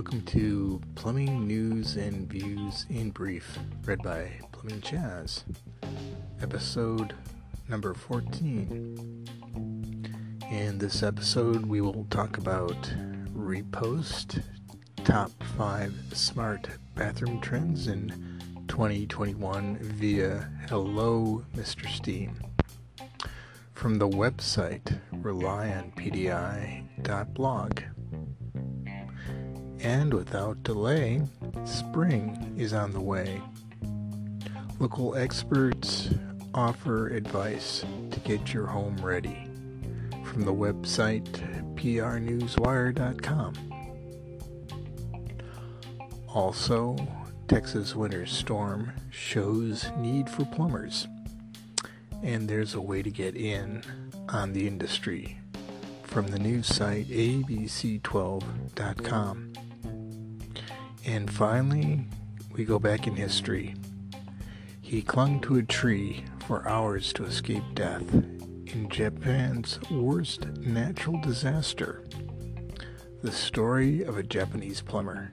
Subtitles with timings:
[0.00, 5.44] welcome to Plumbing News and Views in Brief, read by Plumbing Chas,
[6.40, 7.12] episode
[7.68, 9.26] number 14.
[10.50, 12.90] In this episode, we will talk about
[13.36, 14.42] repost,
[15.04, 18.08] top 5 smart bathroom trends in
[18.68, 21.86] 2021 via Hello Mr.
[21.86, 22.40] Steam.
[23.74, 27.80] From the website relyonpdi.blog.
[29.82, 31.22] And without delay,
[31.64, 33.40] spring is on the way.
[34.78, 36.10] Local experts
[36.54, 39.48] offer advice to get your home ready.
[40.24, 41.26] From the website
[41.74, 43.54] prnewswire.com.
[46.28, 46.96] Also,
[47.48, 51.08] Texas winter storm shows need for plumbers.
[52.22, 53.82] And there's a way to get in
[54.28, 55.38] on the industry
[56.04, 59.52] from the news site abc12.com.
[61.06, 62.04] And finally,
[62.52, 63.74] we go back in history.
[64.82, 72.04] He clung to a tree for hours to escape death in Japan's worst natural disaster.
[73.22, 75.30] The story of a Japanese plumber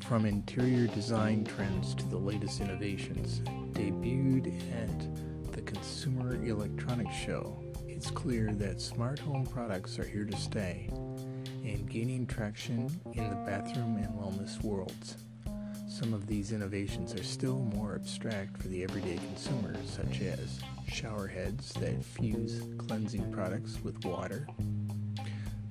[0.00, 3.40] from interior design trends to the latest innovations.
[3.72, 10.36] Debuted at the Consumer Electronics Show, it's clear that smart home products are here to
[10.36, 10.88] stay
[11.64, 15.16] and gaining traction in the bathroom and wellness worlds.
[15.88, 21.26] Some of these innovations are still more abstract for the everyday consumer, such as shower
[21.26, 24.46] heads that fuse cleansing products with water.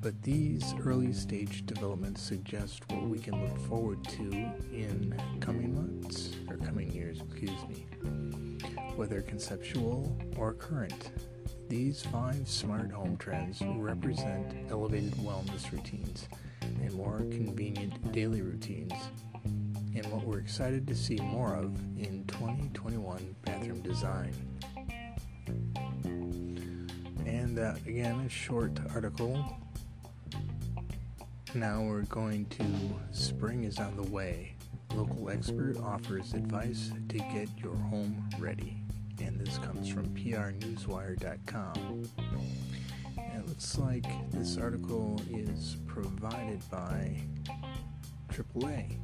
[0.01, 6.29] But these early stage developments suggest what we can look forward to in coming months,
[6.47, 7.85] or coming years, excuse me,
[8.95, 11.11] whether conceptual or current.
[11.67, 16.29] These five smart home trends represent elevated wellness routines
[16.61, 18.93] and more convenient daily routines,
[19.43, 24.33] and what we're excited to see more of in 2021 bathroom design.
[27.25, 29.57] And that, again, a short article.
[31.55, 32.63] Now we're going to
[33.11, 34.53] Spring is on the way.
[34.93, 38.77] Local expert offers advice to get your home ready.
[39.19, 42.03] And this comes from prnewswire.com.
[43.17, 47.19] It looks like this article is provided by
[48.31, 48.99] AAA.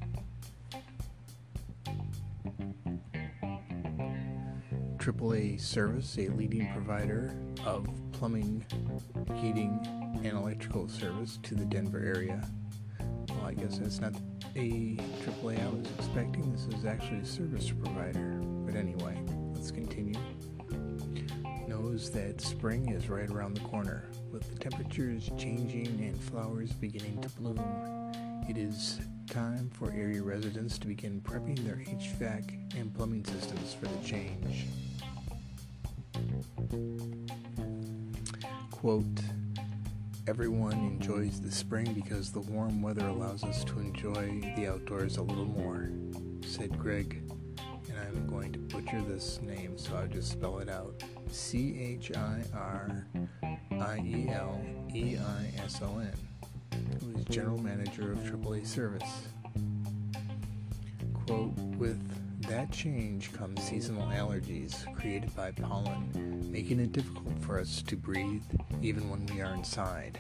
[4.98, 7.36] AAA Service, a leading provider
[7.66, 8.64] of plumbing,
[9.36, 12.42] heating, and electrical service to the Denver area.
[13.30, 14.14] Well, I guess that's not
[14.56, 16.52] a AAA I was expecting.
[16.52, 18.40] This is actually a service provider.
[18.66, 19.18] But anyway,
[19.54, 20.20] let's continue.
[21.68, 27.22] Knows that spring is right around the corner, with the temperatures changing and flowers beginning
[27.22, 27.60] to bloom.
[28.50, 29.00] It is
[29.30, 34.66] time for area residents to begin prepping their HVAC and plumbing systems for the change.
[38.72, 39.06] Quote,
[40.28, 45.22] Everyone enjoys the spring because the warm weather allows us to enjoy the outdoors a
[45.22, 45.92] little more,
[46.42, 47.22] said Greg.
[47.88, 52.12] And I'm going to butcher this name, so I'll just spell it out C H
[52.18, 53.06] I R
[53.74, 56.12] I E L E I S O N,
[57.02, 59.28] who is General Manager of AAA Service.
[61.28, 62.02] Quote, with
[62.48, 68.44] that change comes seasonal allergies created by pollen, making it difficult for us to breathe
[68.82, 70.20] even when we are inside.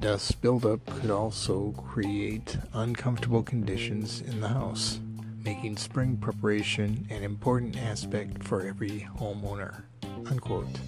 [0.00, 5.00] Dust buildup could also create uncomfortable conditions in the house,
[5.44, 9.82] making spring preparation an important aspect for every homeowner.
[10.26, 10.80] Unquote.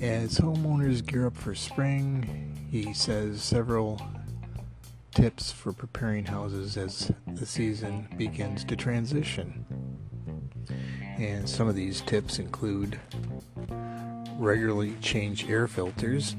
[0.00, 4.00] As homeowners gear up for spring, he says several
[5.14, 9.64] tips for preparing houses as the season begins to transition.
[11.18, 12.98] And some of these tips include
[14.38, 16.36] regularly change air filters,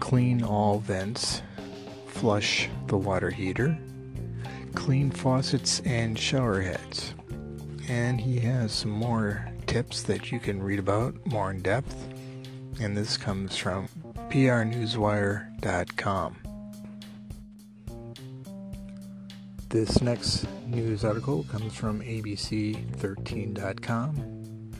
[0.00, 1.42] clean all vents,
[2.06, 3.78] flush the water heater,
[4.74, 7.14] clean faucets and shower heads.
[7.88, 11.96] And he has some more tips that you can read about more in depth.
[12.80, 13.88] And this comes from
[14.30, 16.49] prnewswire.com.
[19.70, 24.72] This next news article comes from ABC13.com.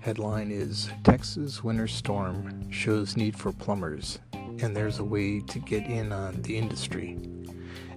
[0.00, 5.86] Headline is Texas winter storm shows need for plumbers, and there's a way to get
[5.86, 7.12] in on the industry.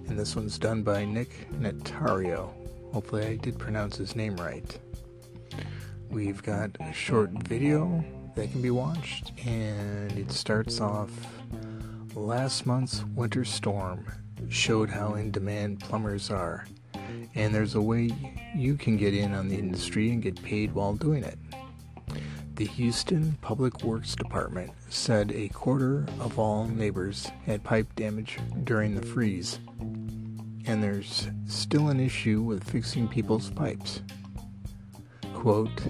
[0.06, 2.48] And this one's done by Nick Natario.
[2.94, 4.78] Hopefully, I did pronounce his name right.
[6.08, 8.02] We've got a short video
[8.36, 11.10] that can be watched, and it starts off
[12.14, 14.06] last month's winter storm
[14.48, 16.66] showed how in demand plumbers are,
[17.34, 18.10] and there's a way
[18.54, 21.38] you can get in on the industry and get paid while doing it.
[22.54, 28.94] The Houston Public Works Department said a quarter of all neighbors had pipe damage during
[28.94, 29.60] the freeze,
[30.66, 34.02] and there's still an issue with fixing people's pipes.
[35.34, 35.82] Quote,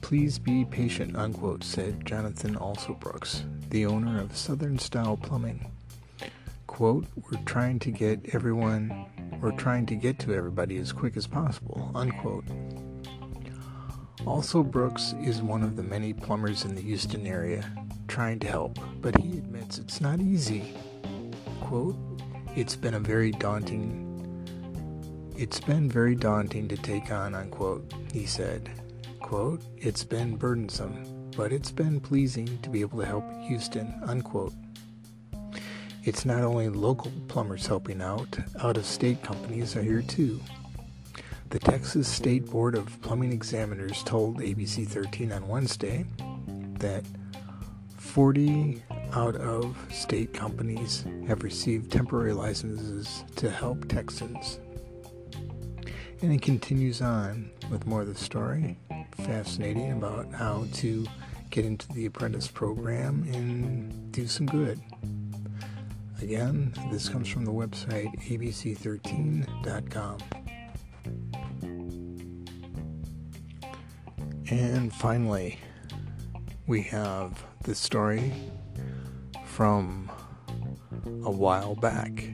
[0.00, 5.70] Please be patient, unquote, said Jonathan Alsobrooks, the owner of Southern Style Plumbing
[6.74, 9.06] quote, we're trying to get everyone,
[9.40, 12.44] we're trying to get to everybody as quick as possible, unquote.
[14.22, 17.64] Alsobrooks is one of the many plumbers in the Houston area
[18.08, 20.74] trying to help, but he admits it's not easy.
[21.60, 21.94] Quote,
[22.56, 24.00] it's been a very daunting
[25.36, 28.68] it's been very daunting to take on, unquote, he said.
[29.20, 34.54] Quote, it's been burdensome, but it's been pleasing to be able to help Houston, unquote.
[36.06, 40.38] It's not only local plumbers helping out, out of state companies are here too.
[41.48, 46.04] The Texas State Board of Plumbing Examiners told ABC 13 on Wednesday
[46.78, 47.04] that
[47.96, 48.82] 40
[49.14, 54.60] out of state companies have received temporary licenses to help Texans.
[56.20, 58.76] And it continues on with more of the story.
[59.24, 61.06] Fascinating about how to
[61.48, 64.78] get into the apprentice program and do some good.
[66.24, 70.18] Again, this comes from the website abc13.com.
[74.48, 75.58] And finally,
[76.66, 78.32] we have this story
[79.44, 80.10] from
[81.24, 82.24] a while back,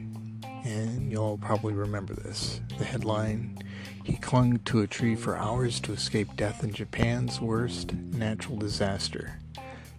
[0.45, 2.61] and you'll probably remember this.
[2.79, 3.59] The headline
[4.05, 9.41] He clung to a tree for hours to escape death in Japan's worst natural disaster.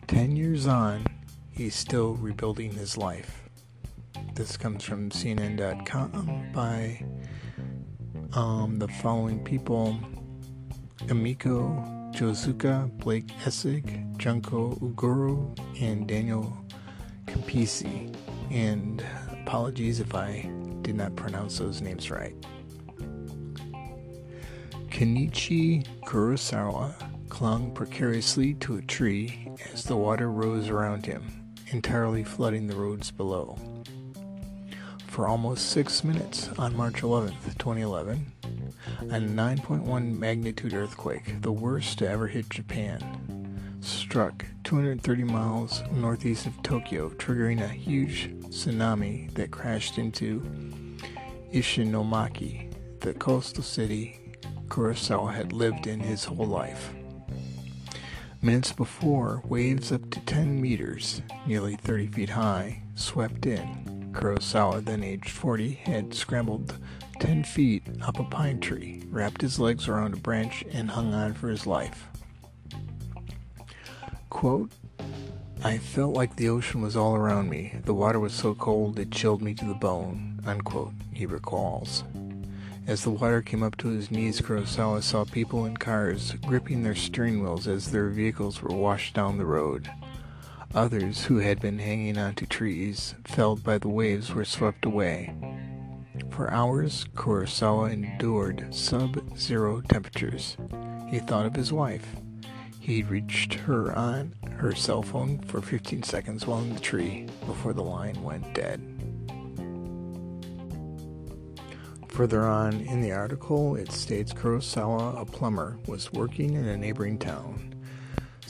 [0.08, 1.06] Ten years on,
[1.50, 3.41] he's still rebuilding his life.
[4.42, 7.06] This comes from CNN.com by
[8.34, 10.00] um, the following people
[11.06, 15.38] Emiko Jozuka, Blake Essig, Junko Ogura,
[15.80, 16.58] and Daniel
[17.28, 18.16] Campisi.
[18.50, 19.06] And
[19.44, 20.50] apologies if I
[20.82, 22.34] did not pronounce those names right.
[24.90, 26.96] Kenichi Kurosawa
[27.30, 33.12] clung precariously to a tree as the water rose around him, entirely flooding the roads
[33.12, 33.56] below
[35.12, 38.32] for almost six minutes on March 11, 2011.
[39.02, 46.64] A 9.1 magnitude earthquake, the worst to ever hit Japan, struck 230 miles northeast of
[46.64, 50.40] Tokyo, triggering a huge tsunami that crashed into
[51.54, 54.18] Ishinomaki, the coastal city
[54.70, 56.94] Kurosawa had lived in his whole life.
[58.42, 63.81] Minutes before, waves up to 10 meters, nearly 30 feet high, swept in,
[64.12, 66.78] Kurosawa, then aged 40, had scrambled
[67.20, 71.34] 10 feet up a pine tree, wrapped his legs around a branch, and hung on
[71.34, 72.08] for his life.
[74.30, 74.72] Quote,
[75.64, 77.76] I felt like the ocean was all around me.
[77.86, 82.04] The water was so cold it chilled me to the bone, unquote, he recalls.
[82.88, 86.96] As the water came up to his knees, Kurosawa saw people in cars gripping their
[86.96, 89.90] steering wheels as their vehicles were washed down the road.
[90.74, 95.36] Others who had been hanging onto trees, felled by the waves, were swept away.
[96.30, 100.56] For hours, Kurosawa endured sub zero temperatures.
[101.10, 102.16] He thought of his wife.
[102.80, 107.74] He reached her on her cell phone for 15 seconds while in the tree before
[107.74, 108.82] the line went dead.
[112.08, 117.18] Further on in the article, it states Kurosawa, a plumber, was working in a neighboring
[117.18, 117.76] town.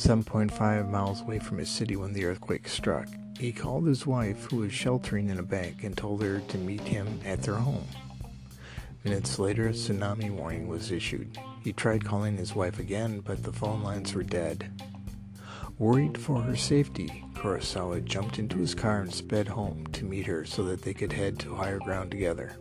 [0.01, 3.07] 7.5 miles away from his city when the earthquake struck.
[3.39, 6.81] He called his wife, who was sheltering in a bank, and told her to meet
[6.81, 7.85] him at their home.
[9.03, 11.37] Minutes later, a tsunami warning was issued.
[11.63, 14.71] He tried calling his wife again, but the phone lines were dead.
[15.77, 20.45] Worried for her safety, Kurosawa jumped into his car and sped home to meet her
[20.45, 22.53] so that they could head to higher ground together.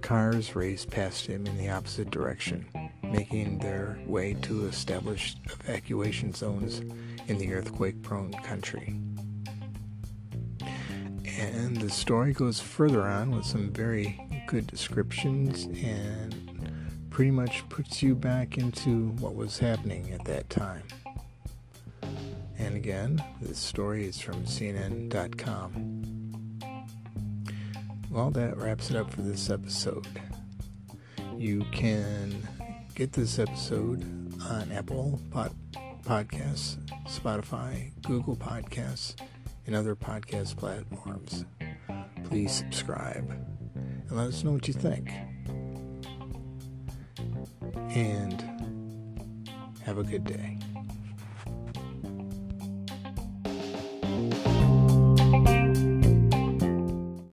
[0.00, 2.64] Cars raced past him in the opposite direction,
[3.10, 6.80] making their way to established evacuation zones
[7.28, 9.00] in the earthquake prone country.
[11.26, 16.34] And the story goes further on with some very good descriptions and
[17.10, 20.82] pretty much puts you back into what was happening at that time.
[22.58, 26.20] And again, this story is from CNN.com.
[28.10, 30.06] Well, that wraps it up for this episode.
[31.36, 32.46] You can
[32.94, 34.02] get this episode
[34.42, 35.54] on Apple Pod-
[36.04, 39.14] Podcasts, Spotify, Google Podcasts,
[39.66, 41.44] and other podcast platforms.
[42.24, 43.28] Please subscribe
[43.74, 45.10] and let us know what you think.
[47.90, 48.44] And
[49.84, 50.59] have a good day.